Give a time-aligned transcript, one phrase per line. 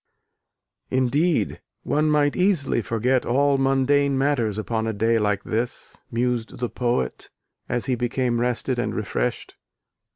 [0.89, 6.69] ]"Indeed, one might easily forget all mundane matters upon a day like this," mused the
[6.69, 7.29] poet
[7.69, 9.57] as he became rested and refreshed.